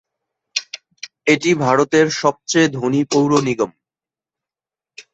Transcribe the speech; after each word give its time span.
এটি 1.27 1.49
ভারতের 1.63 2.07
সবচেয়ে 2.21 2.67
ধনী 2.77 3.01
পৌর 3.11 3.31
নিগম। 3.41 3.71